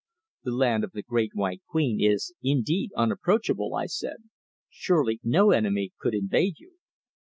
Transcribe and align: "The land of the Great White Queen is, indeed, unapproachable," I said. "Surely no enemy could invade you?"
"The 0.43 0.49
land 0.55 0.83
of 0.83 0.93
the 0.93 1.03
Great 1.03 1.33
White 1.35 1.61
Queen 1.69 2.01
is, 2.03 2.33
indeed, 2.41 2.89
unapproachable," 2.97 3.75
I 3.75 3.85
said. 3.85 4.23
"Surely 4.67 5.19
no 5.23 5.51
enemy 5.51 5.91
could 5.99 6.15
invade 6.15 6.55
you?" 6.57 6.77